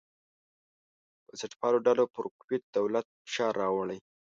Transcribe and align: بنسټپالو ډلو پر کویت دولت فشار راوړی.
بنسټپالو 1.25 1.77
ډلو 1.87 2.03
پر 2.13 2.23
کویت 2.41 2.63
دولت 2.77 3.05
فشار 3.25 3.53
راوړی. 3.61 3.97